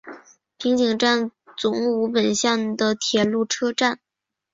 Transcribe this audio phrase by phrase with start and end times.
[0.57, 3.99] 平井站总武本线的铁路车站。